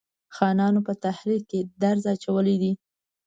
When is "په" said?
0.87-0.93